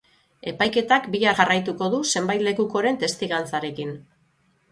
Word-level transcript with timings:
Epaiketak 0.51 1.03
bihar 1.15 1.35
jarraituko 1.39 1.89
du 1.95 1.99
zenbait 2.13 2.43
lekukoren 2.47 2.99
testigantzarekin. 3.05 3.93